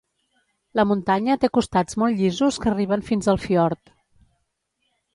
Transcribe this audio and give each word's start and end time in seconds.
La 0.79 0.85
muntanya 0.91 1.35
té 1.43 1.51
costats 1.59 2.01
molt 2.05 2.23
llisos 2.23 2.59
que 2.65 2.75
arriben 2.75 3.07
fins 3.13 3.33
al 3.35 3.41
fiord. 3.47 3.97